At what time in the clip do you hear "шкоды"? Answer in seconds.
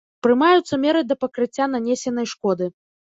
2.33-2.73